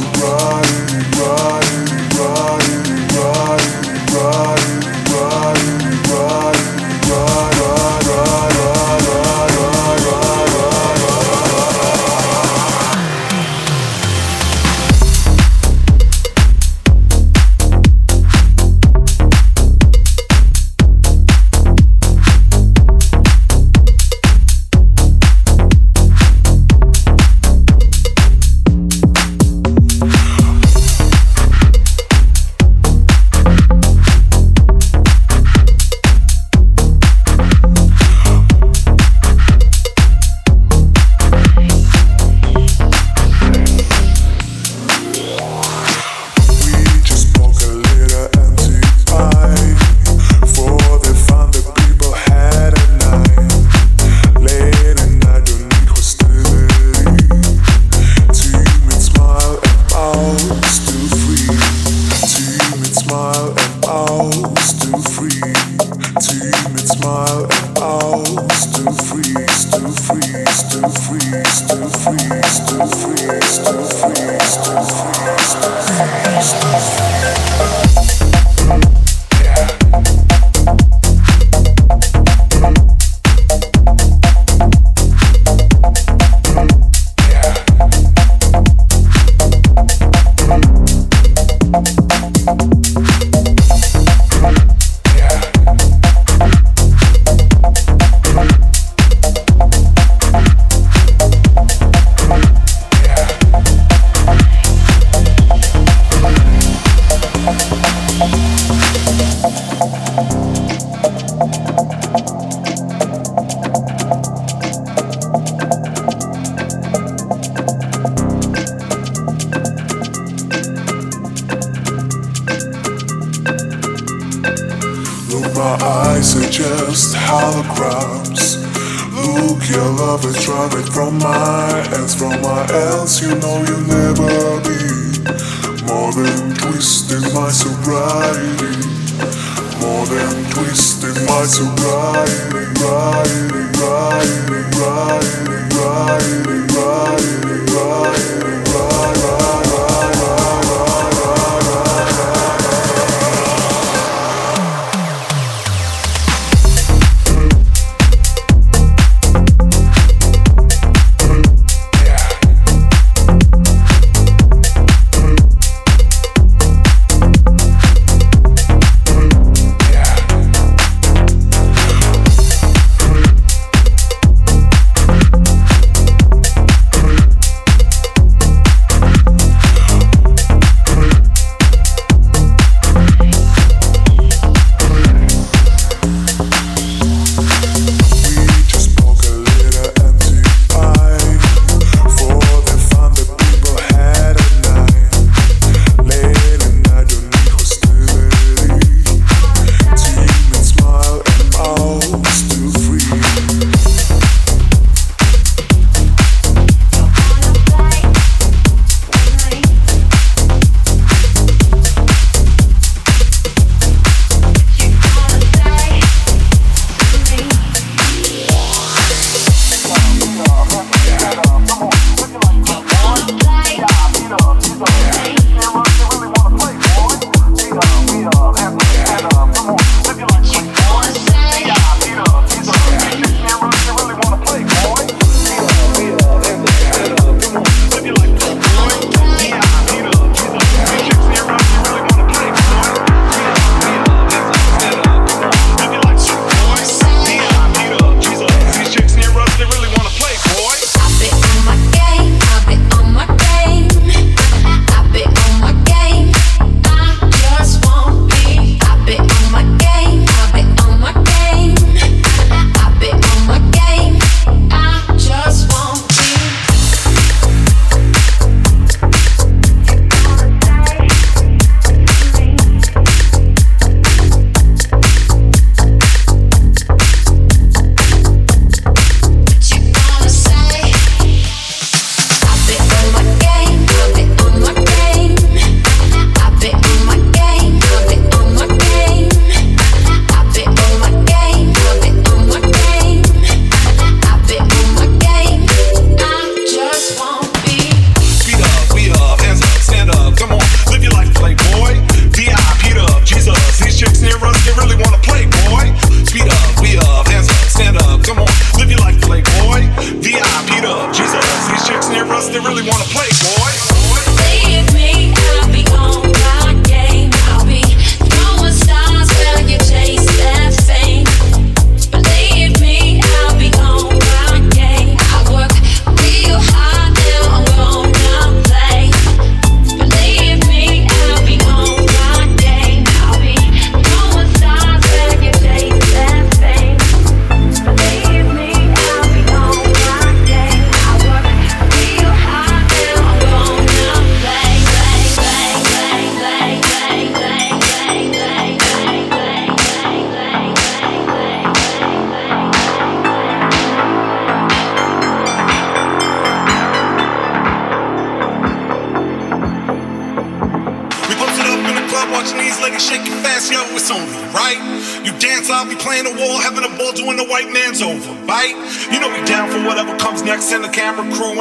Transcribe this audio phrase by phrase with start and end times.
[0.00, 0.49] to run.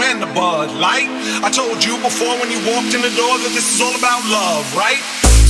[0.04, 1.12] And the Bud Light.
[1.43, 4.24] I told you before when you walked in the door that this is all about
[4.32, 5.02] love, right?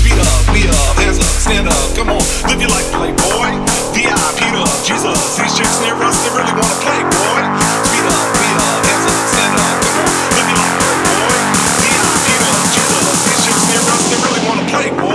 [0.02, 3.52] Speed up, we up, hands up, stand up, come on, live your life, playboy.
[3.94, 7.42] VIP up, Jesus, these chicks near us, they really wanna play, boy.
[7.86, 11.36] Speed up, we up, hands up, stand up, come on, live your life, playboy.
[11.84, 15.09] VIP up, Jesus, these chicks near us, they really wanna play, boy.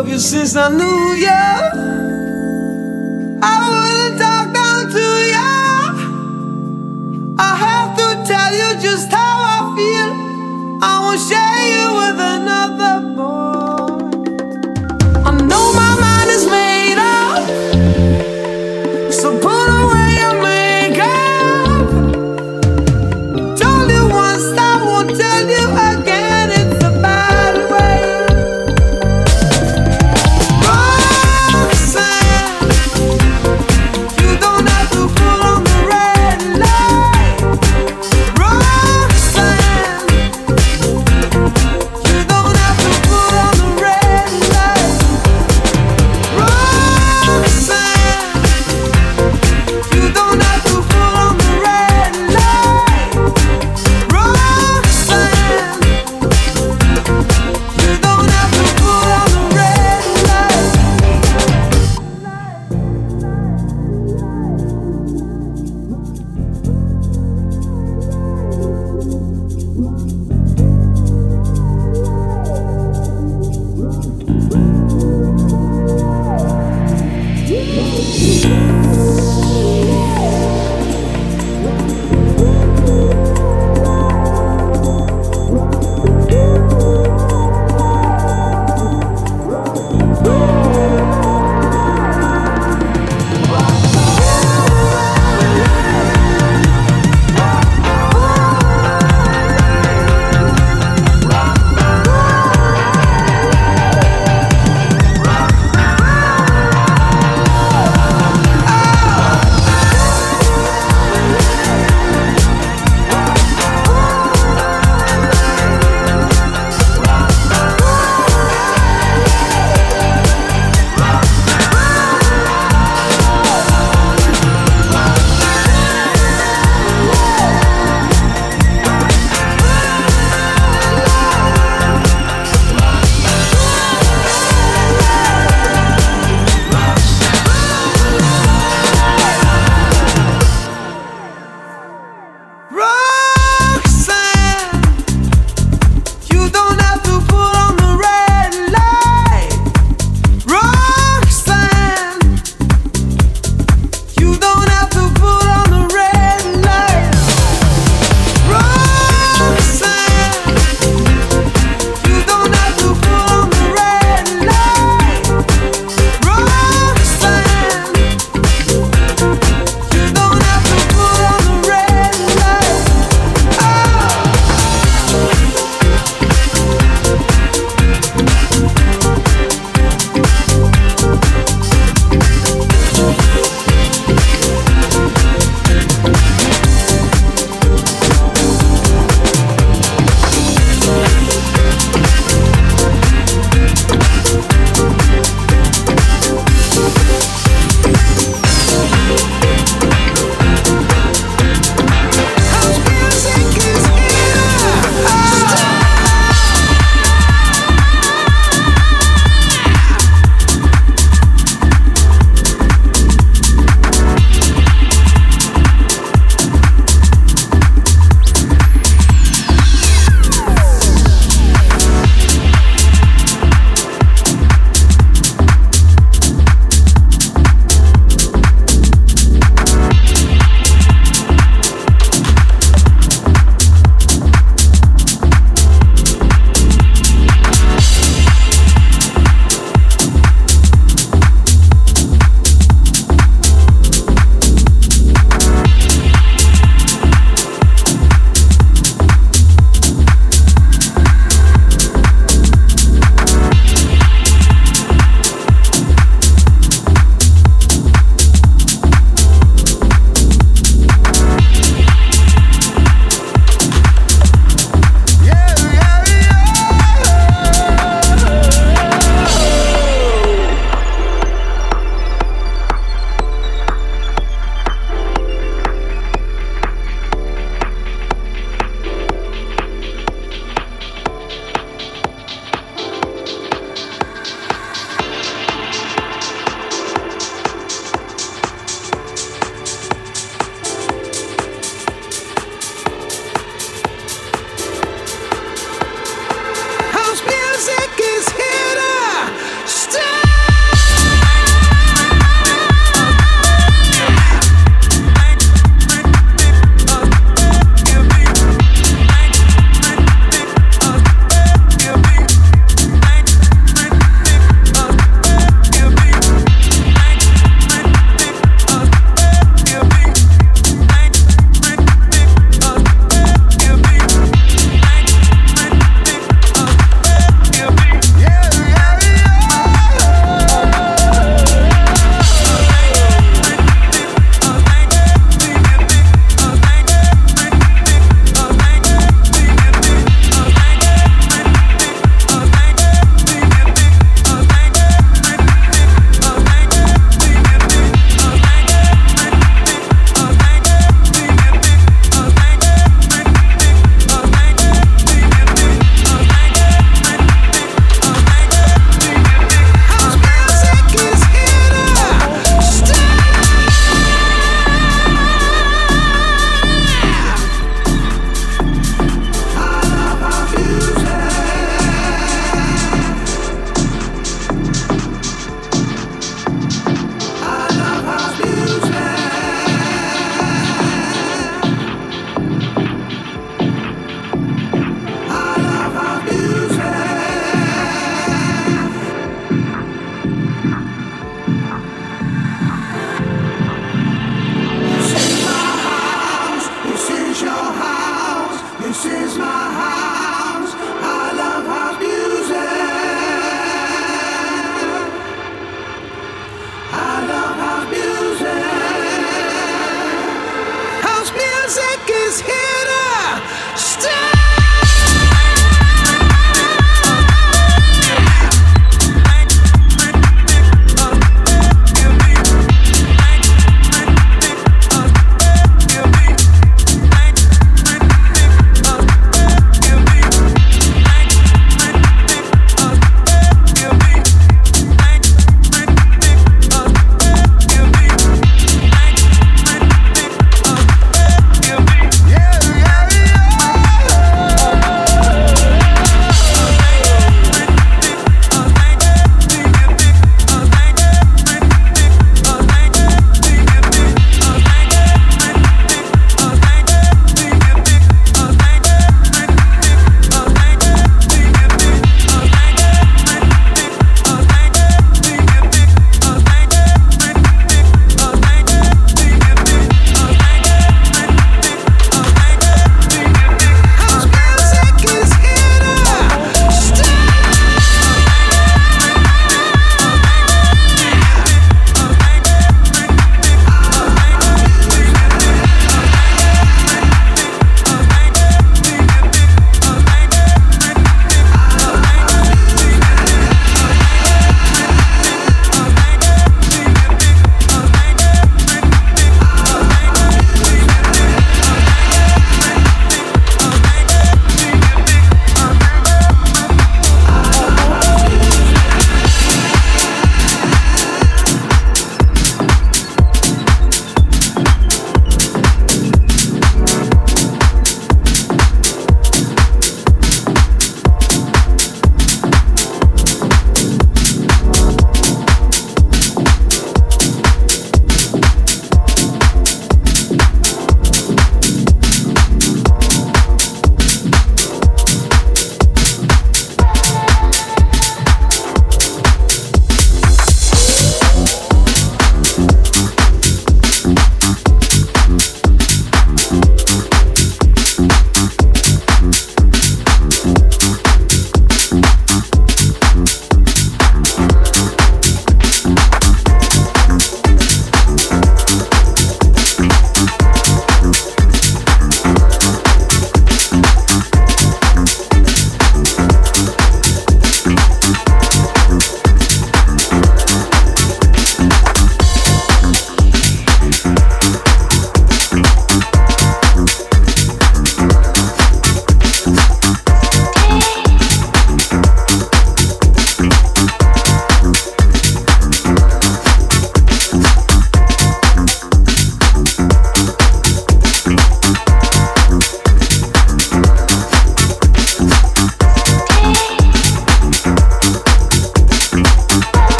[0.00, 1.89] love you since I knew you.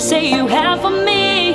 [0.00, 1.52] Say you have for me?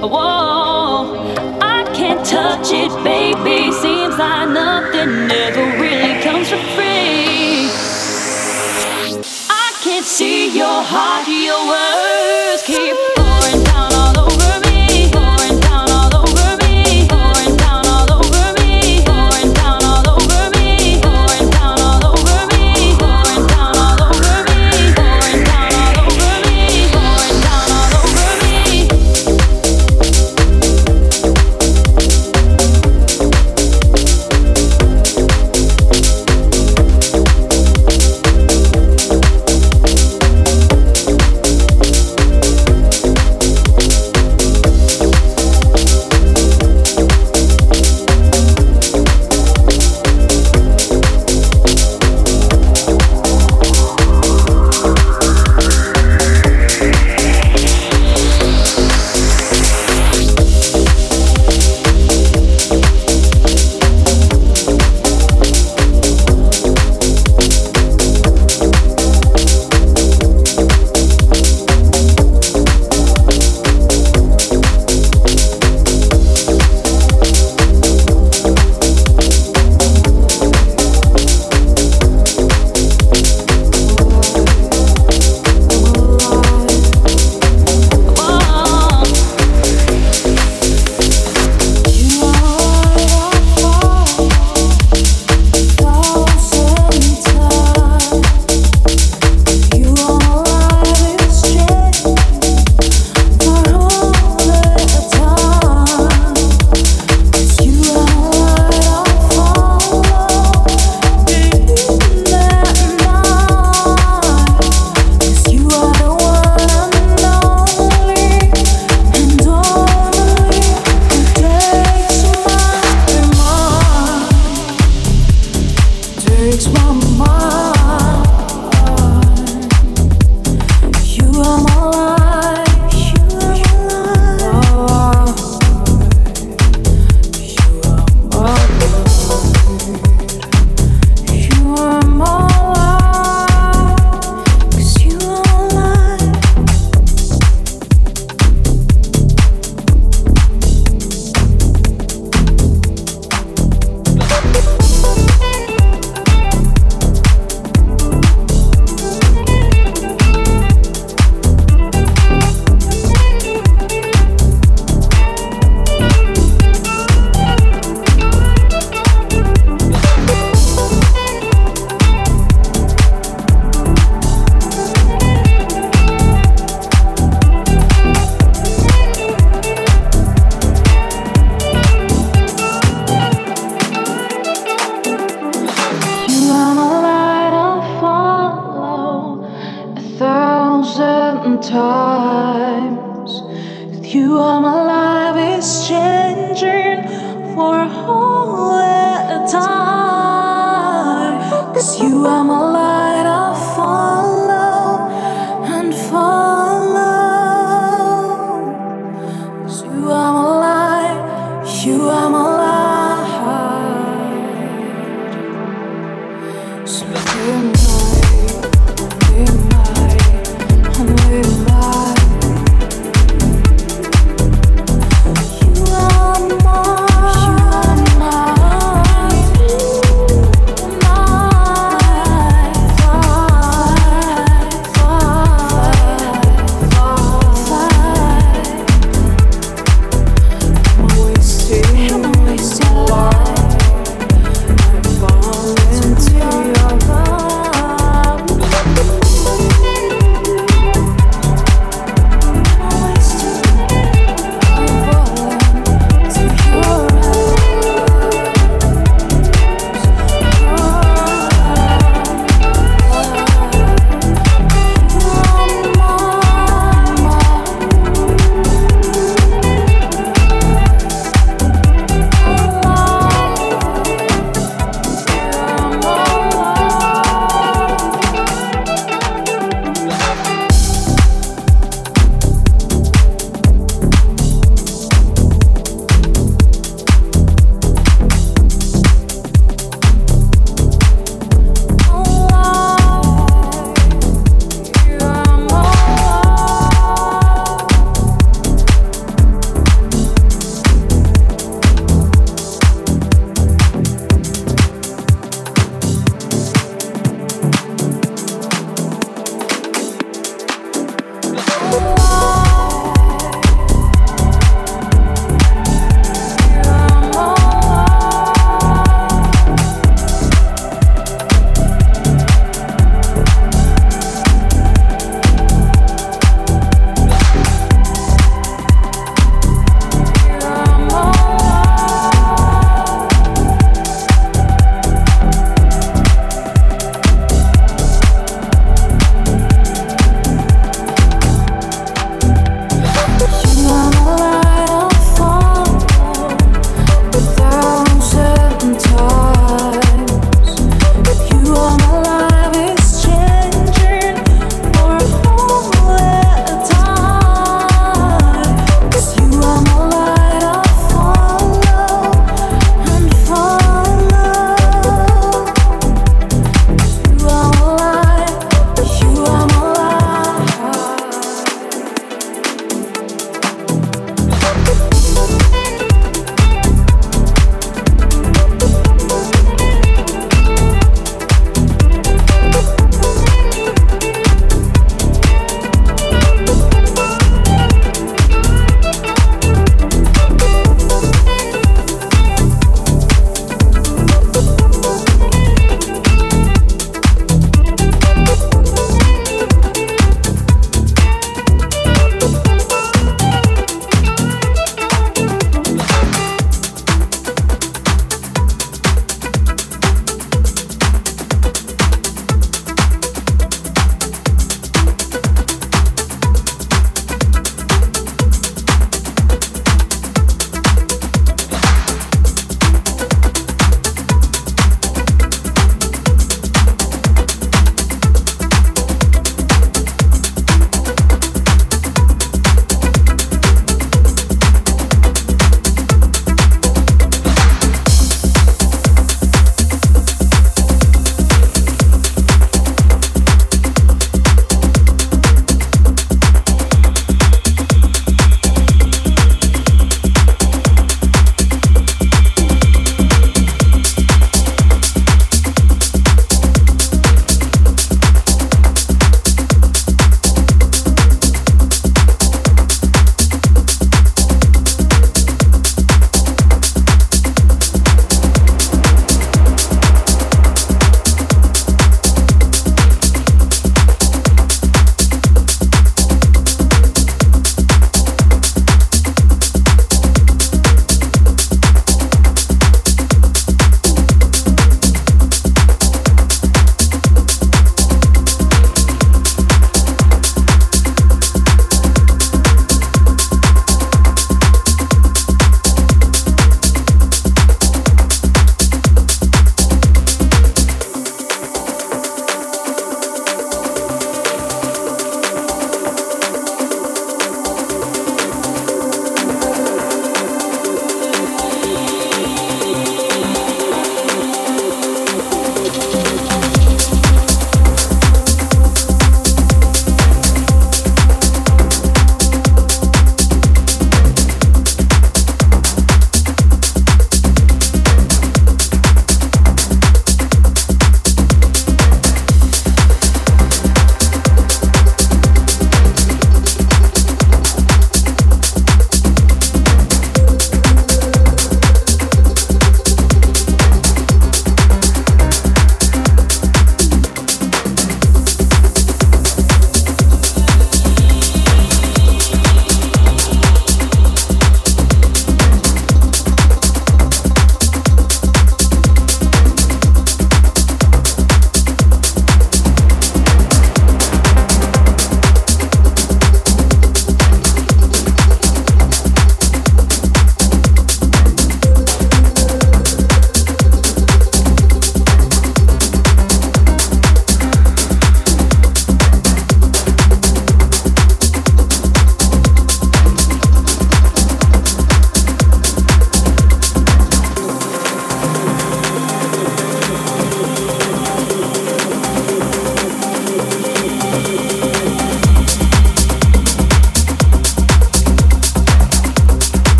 [0.00, 3.72] Whoa, I can't touch it, baby.
[3.72, 7.68] Seems like nothing ever really comes for free.
[9.50, 11.91] I can't see your heart, your words